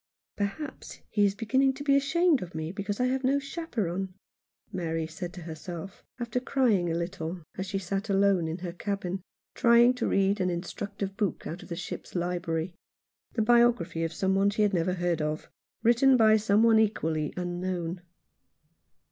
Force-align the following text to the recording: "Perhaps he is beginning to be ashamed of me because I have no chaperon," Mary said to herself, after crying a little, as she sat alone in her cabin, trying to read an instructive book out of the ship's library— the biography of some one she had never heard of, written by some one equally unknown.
"Perhaps 0.35 1.01
he 1.11 1.25
is 1.25 1.35
beginning 1.35 1.75
to 1.75 1.83
be 1.83 1.95
ashamed 1.95 2.41
of 2.41 2.55
me 2.55 2.71
because 2.71 2.99
I 2.99 3.05
have 3.05 3.23
no 3.23 3.37
chaperon," 3.37 4.15
Mary 4.71 5.05
said 5.05 5.31
to 5.33 5.43
herself, 5.43 6.03
after 6.19 6.39
crying 6.39 6.89
a 6.89 6.95
little, 6.97 7.43
as 7.55 7.67
she 7.67 7.77
sat 7.77 8.09
alone 8.09 8.47
in 8.47 8.57
her 8.65 8.71
cabin, 8.73 9.21
trying 9.53 9.93
to 9.93 10.07
read 10.07 10.39
an 10.41 10.49
instructive 10.49 11.15
book 11.17 11.45
out 11.45 11.61
of 11.61 11.69
the 11.69 11.75
ship's 11.75 12.15
library— 12.15 12.73
the 13.35 13.43
biography 13.43 14.03
of 14.03 14.11
some 14.11 14.33
one 14.33 14.49
she 14.49 14.63
had 14.63 14.73
never 14.73 14.93
heard 14.93 15.21
of, 15.21 15.51
written 15.83 16.17
by 16.17 16.35
some 16.35 16.63
one 16.63 16.79
equally 16.79 17.31
unknown. 17.37 18.01